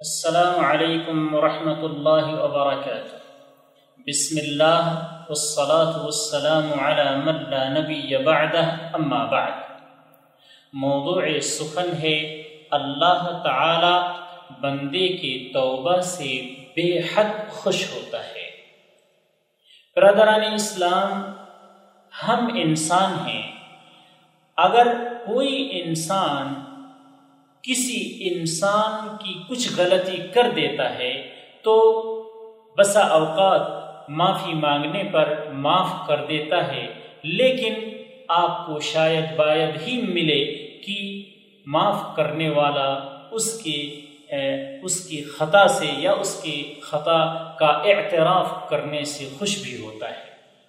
السلام 0.00 0.64
علیکم 0.64 1.34
ورحمۃ 1.34 1.82
اللہ 1.82 2.42
وبرکاتہ۔ 2.42 3.16
بسم 4.06 4.38
اللہ 4.42 5.08
والصلاة 5.28 6.02
والسلام 6.02 6.80
على 6.80 7.16
من 7.24 7.50
لا 7.50 7.68
نبی 7.68 8.16
بعدہ 8.16 8.66
اما 8.92 9.24
بعد۔ 9.24 9.50
موضوع 10.72 11.40
سخن 11.42 11.92
ہے، 12.02 12.42
اللہ 12.70 13.40
تعالی 13.44 14.20
بندے 14.60 15.08
کے 15.08 15.50
توبہ 15.52 16.00
سے 16.00 16.54
بے 16.76 16.98
حد 16.98 17.50
خوش 17.50 17.92
ہوتا 17.92 18.18
ہے۔ 18.24 18.50
برادران 19.96 20.52
اسلام، 20.54 21.32
ہم 22.28 22.48
انسان 22.54 23.28
ہیں۔ 23.28 23.52
اگر 24.56 24.86
کوئی 25.26 25.82
انسان 25.84 26.67
کسی 27.68 28.28
انسان 28.30 29.16
کی 29.16 29.34
کچھ 29.48 29.68
غلطی 29.76 30.16
کر 30.34 30.50
دیتا 30.56 30.98
ہے 30.98 31.12
تو 31.62 31.74
بسا 32.78 33.00
اوقات 33.00 34.08
معافی 34.10 34.54
مانگنے 34.54 35.02
پر 35.12 35.32
معاف 35.52 35.92
کر 36.08 36.24
دیتا 36.24 36.66
ہے، 36.72 36.86
لیکن 37.22 37.74
آپ 38.28 38.66
کو 38.66 38.78
شاید 38.80 39.36
باید 39.36 39.76
ہی 39.86 40.00
ملے 40.02 40.44
کہ 40.84 40.98
معاف 41.66 42.16
کرنے 42.16 42.48
والا 42.50 42.88
اس 43.30 43.52
کے 43.62 43.78
اس 44.82 44.98
کی 45.00 45.22
خطا 45.24 45.66
سے 45.68 45.86
یا 45.98 46.12
اس 46.12 46.34
کی 46.42 46.74
خطا 46.82 47.20
کا 47.58 47.66
اعتراف 47.66 48.50
کرنے 48.70 49.04
سے 49.04 49.28
خوش 49.38 49.56
بھی 49.62 49.76
ہوتا 49.80 50.10
ہے۔ 50.10 50.26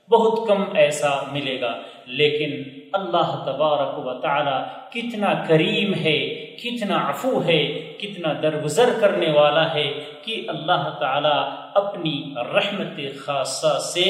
بہت 0.10 0.48
کم 0.48 0.64
ایسا 0.74 1.10
ملے 1.32 1.62
گا۔ 1.62 1.74
لیکن 2.06 2.80
اللہ 2.94 3.44
تبارک 3.46 4.08
و 4.08 4.14
تعالی 4.14 4.58
کتنا 4.90 5.34
کریم 5.48 5.94
ہے، 5.94 6.20
کتنا 6.64 7.10
عفو 7.10 7.42
ہے، 7.46 7.68
کتنا 7.98 8.34
درگزر 8.42 8.90
کرنے 9.02 9.32
والا 9.32 9.74
ہے 9.74 9.92
کہ 10.22 10.46
اللہ 10.48 10.98
تعالی 11.00 11.38
اپنی 11.74 12.34
رحمت 12.36 13.00
خاصہ 13.26 13.80
سے 13.94 14.08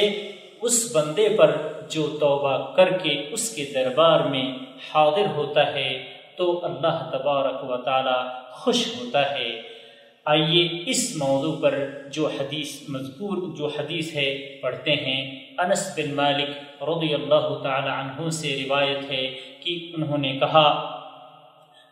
اس 0.61 0.95
بندے 0.95 1.29
پر 1.37 1.51
جو 1.89 2.07
توبہ 2.19 2.75
کر 2.75 2.97
کے 2.97 3.25
اس 3.31 3.55
کے 3.55 3.65
دربار 3.73 4.19
میں 4.19 4.51
حاضر 4.93 5.25
ہوتا 5.35 5.73
ہے 5.73 6.03
تو 6.37 6.65
اللہ 6.65 7.09
تبارک 7.11 7.69
و 7.69 7.77
تعالی 7.77 8.29
خوش 8.51 8.87
ہوتا 8.87 9.39
ہے۔ 9.39 9.78
آئیے 10.25 10.83
اس 10.85 11.15
موضوع 11.15 11.55
پر 11.61 11.79
جو 12.11 12.27
حدیث 12.27 12.89
مذکور، 12.89 13.37
جو 13.57 13.67
حدیث 13.67 14.15
ہے، 14.15 14.59
پڑھتے 14.61 14.91
ہیں۔ 14.91 15.39
انس 15.57 15.93
بن 15.97 16.13
مالک 16.15 16.83
رضی 16.83 17.13
اللہ 17.13 17.63
تعالی 17.63 17.89
عنہ 17.89 18.29
سے 18.29 18.65
روایت 18.65 19.11
ہے 19.11 19.25
کہ 19.63 19.91
انہوں 19.95 20.17
نے 20.17 20.37
کہا، 20.39 20.67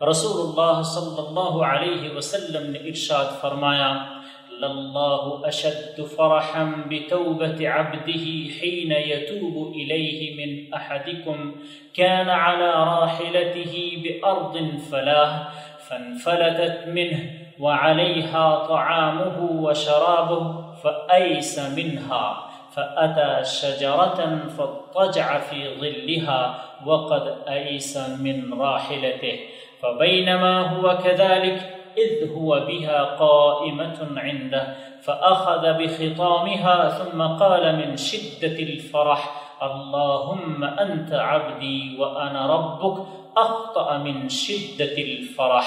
رسول 0.10 0.48
اللہ 0.48 0.82
صلی 0.82 1.22
اللہ 1.28 1.64
علیہ 1.66 2.18
وسلم 2.18 2.72
نے 2.72 2.80
ارشاد 2.80 3.42
فرمایا 3.42 4.18
لله 4.60 5.48
أشد 5.48 5.98
فرحا 6.16 6.64
بتوبة 6.90 7.70
عبده 7.70 8.26
حين 8.60 8.92
يتوب 8.92 9.74
إليه 9.76 10.20
من 10.36 10.74
أحدكم 10.74 11.56
كان 11.94 12.30
على 12.30 12.72
راحلته 12.72 14.04
بأرض 14.04 14.58
فلاه 14.90 15.48
فانفلتت 15.90 16.88
منه 16.88 17.32
وعليها 17.60 18.66
طعامه 18.68 19.52
وشرابه 19.62 20.74
فأيس 20.84 21.60
منها 21.60 22.48
فأتى 22.76 23.46
شجرة 23.46 24.40
فاضطجع 24.58 25.40
في 25.40 25.80
ظلها 25.80 26.56
وقد 26.86 27.36
أيس 27.48 27.98
من 27.98 28.54
راحلته 28.62 29.40
فبينما 29.82 30.62
هو 30.62 30.98
كذلك 30.98 31.78
إذ 31.98 32.32
هو 32.32 32.60
بها 32.60 33.04
قائمة 33.04 34.08
عنده 34.18 34.76
فأخذ 35.02 35.74
بخطامها 35.74 36.90
ثم 36.90 37.22
قال 37.22 37.76
من 37.76 37.98
شدة 37.98 38.60
الفرح 38.60 39.47
اللهم 39.62 40.66
أنت 40.80 41.14
عبدي 41.14 41.96
وأنا 41.98 42.42
ربك 42.48 42.98
أخطأ 43.36 43.98
من 43.98 44.30
شدة 44.30 44.96
الفرح. 44.98 45.66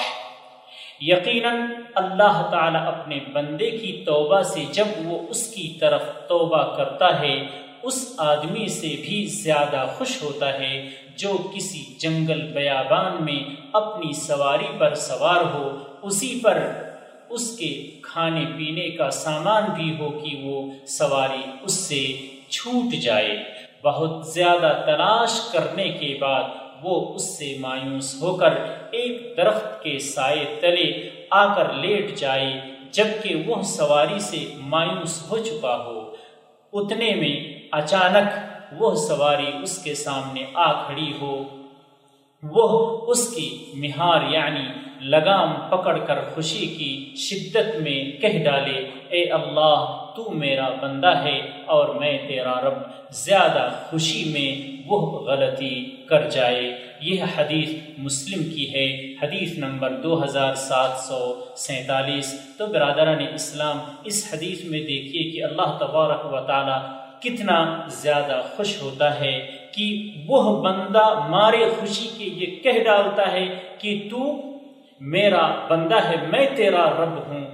یقیناً 1.01 1.57
اللہ 1.95 2.41
تعالیٰ 2.51 2.87
اپنے 2.87 3.19
بندے 3.33 3.71
کی 3.71 4.03
توبہ 4.05 4.41
سے 4.41 4.63
جب 4.71 4.85
وہ 5.05 5.19
اس 5.29 5.47
کی 5.47 5.77
طرف 5.79 6.01
توبہ 6.27 6.75
کرتا 6.75 7.19
ہے، 7.19 7.47
اس 7.83 8.15
آدمی 8.17 8.67
سے 8.67 8.95
بھی 9.01 9.25
زیادہ 9.25 9.85
خوش 9.97 10.23
ہوتا 10.23 10.59
ہے 10.59 10.89
جو 11.17 11.37
کسی 11.55 11.83
جنگل 11.99 12.41
بیابان 12.41 13.23
میں 13.25 13.39
اپنی 13.73 14.13
سواری 14.13 14.67
پر 14.77 14.93
سوار 14.93 15.41
ہو، 15.53 15.77
اسی 16.01 16.39
پر 16.43 16.67
اس 17.29 17.57
کے 17.57 17.91
کھانے 18.03 18.45
پینے 18.57 18.89
کا 18.89 19.09
سامان 19.09 19.63
بھی 19.73 19.95
ہو 19.99 20.09
کہ 20.09 20.41
وہ 20.43 20.71
سواری 20.87 21.41
اس 21.61 21.73
سے 21.73 22.17
چھوٹ 22.49 22.93
جائے۔ 22.93 23.43
بہت 23.83 24.27
زیادہ 24.27 24.81
تلاش 24.85 25.39
کرنے 25.51 25.89
کے 25.89 26.17
بعد 26.21 26.43
وہ 26.81 27.15
اس 27.15 27.37
سے 27.37 27.57
مایوس 27.59 28.21
ہو 28.21 28.35
کر 28.35 28.53
ایک 28.91 29.37
درخت 29.37 29.83
کے 29.83 29.99
سائے 29.99 30.45
تلے 30.59 31.09
آ 31.29 31.55
کر 31.55 31.73
لیٹ 31.73 32.15
جائے، 32.15 32.53
جبکہ 32.91 33.35
وہ 33.45 33.61
سواری 33.61 34.19
سے 34.19 34.45
مایوس 34.57 35.31
ہو 35.31 35.37
چکا 35.37 35.75
ہو۔ 35.85 36.15
اتنے 36.73 37.15
میں 37.15 37.59
اچانک 37.71 38.27
وہ 38.81 38.95
سواری 38.95 39.51
اس 39.63 39.83
کے 39.83 39.93
سامنے 39.95 40.43
آ 40.53 40.71
کھڑی 40.85 41.13
ہو۔ 41.21 41.43
وہ 42.43 42.97
اس 43.07 43.27
کی 43.35 43.71
مہار 43.73 44.21
یعنی 44.31 44.67
لگام 45.01 45.53
پکڑ 45.69 45.97
کر 45.97 46.19
خوشی 46.35 46.65
کی 46.67 47.15
شدت 47.15 47.75
میں 47.81 48.21
کہہ 48.21 48.43
ڈالے، 48.43 48.89
اے 49.09 49.29
اللہ 49.29 50.00
تو 50.15 50.31
میرا 50.31 50.69
بندہ 50.81 51.23
ہے 51.23 51.41
اور 51.65 51.95
میں 51.95 52.17
تیرا 52.27 52.61
رب۔ 52.61 52.73
زیادہ 53.11 53.69
خوشی 53.89 54.31
میں 54.33 54.81
وہ 54.85 55.19
غلطی 55.19 55.85
کر 56.05 56.29
جائے۔ 56.29 56.77
یہ 57.01 57.23
حدیث 57.37 57.69
مسلم 57.97 58.43
کی 58.43 58.73
ہے۔ 58.73 59.13
حدیث 59.21 59.57
نمبر 59.57 59.89
دو 59.89 60.23
ہزار 60.23 60.53
سات 60.53 60.99
سو 60.99 61.45
سینتالیس۔ 61.55 62.39
تو 62.57 62.67
برادران 62.67 63.25
اسلام، 63.33 63.77
اس 64.03 64.29
حدیث 64.33 64.63
میں 64.63 64.79
دیکھیے 64.79 65.31
کہ 65.31 65.43
اللہ 65.43 65.77
تبارک 65.79 66.33
و 66.33 66.39
تعالی 66.47 67.01
کتنا 67.19 67.81
زیادہ 67.87 68.41
خوش 68.55 68.81
ہوتا 68.81 69.19
ہے 69.19 69.49
کہ 69.71 70.11
وہ 70.27 70.63
بندہ 70.63 71.27
مارے 71.27 71.65
خوشی 71.79 72.09
کے 72.17 72.25
یہ 72.25 72.63
کہہ 72.63 72.83
ڈالتا 72.83 73.31
ہے 73.31 73.45
کہ 73.77 74.07
تو 74.11 74.41
میرا 74.99 75.55
بندہ 75.69 75.95
ہے، 75.95 76.15
میں 76.27 76.45
تیرا 76.55 76.89
رب 76.89 77.27
ہوں۔ 77.27 77.45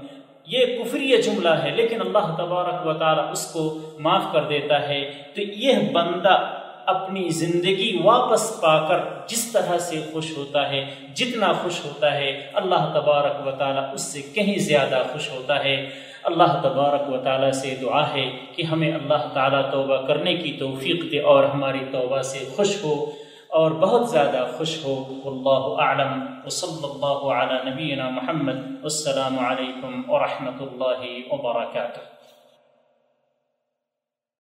یہ 0.47 0.65
کفری 0.65 1.21
جملہ 1.21 1.49
ہے، 1.49 1.71
لیکن 1.71 2.01
اللہ 2.01 2.35
تبارک 2.37 2.87
و 2.87 2.93
تعالی 2.93 3.21
اس 3.31 3.53
کو 3.53 3.77
معاف 3.99 4.23
کر 4.33 4.43
دیتا 4.43 4.89
ہے۔ 4.89 5.11
تو 5.35 5.41
یہ 5.41 5.73
بندہ 5.93 6.53
اپنی 6.85 7.29
زندگی 7.29 7.99
واپس 8.03 8.61
پا 8.61 8.87
کر 8.87 8.97
جس 9.27 9.51
طرح 9.51 9.77
سے 9.77 10.01
خوش 10.11 10.37
ہوتا 10.37 10.69
ہے، 10.69 10.85
جتنا 11.13 11.53
خوش 11.53 11.85
ہوتا 11.85 12.15
ہے، 12.15 12.47
اللہ 12.53 12.91
تبارک 12.93 13.47
و 13.47 13.51
تعالی 13.51 13.79
اس 13.93 14.01
سے 14.01 14.21
کہیں 14.21 14.57
زیادہ 14.57 15.03
خوش 15.13 15.31
ہوتا 15.31 15.63
ہے۔ 15.63 15.89
اللہ 16.23 16.61
تبارک 16.63 17.13
و 17.13 17.17
تعالی 17.17 17.51
سے 17.51 17.75
دعا 17.81 18.13
ہے 18.13 18.29
کہ 18.55 18.63
ہمیں 18.63 18.91
اللہ 18.91 19.27
تعالی 19.33 19.57
توبہ 19.71 20.07
کرنے 20.07 20.33
کی 20.33 20.51
توفیق 20.51 21.11
دے 21.11 21.19
اور 21.19 21.43
ہماری 21.43 21.79
توبہ 21.91 22.21
سے 22.21 22.39
خوش 22.55 22.83
ہو۔ 22.83 23.11
اور 23.49 23.71
بہت 23.71 24.09
زیادہ 24.09 24.47
خوش 24.57 24.85
ہو۔ 24.85 25.03
اللہ 25.25 25.81
اعلم۔ 25.81 26.23
وصلی 26.45 26.87
اللہ 26.91 27.31
علی 27.31 27.69
نبینا 27.69 28.09
محمد۔ 28.09 28.83
السلام 28.83 29.39
علیکم 29.39 30.01
ورحمۃ 30.07 30.59
اللہ 30.59 31.33
وبرکاتہ۔ 31.33 32.16